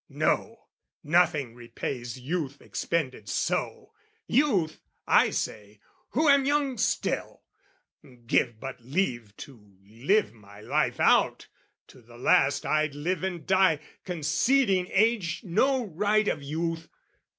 [0.09, 0.65] No,
[1.03, 3.93] nothing repays youth expended so
[4.25, 5.79] Youth, I say,
[6.13, 7.43] who am young still,
[8.25, 11.49] give but leave To live my life out,
[11.85, 16.87] to the last I'd live And die conceding age no right of youth!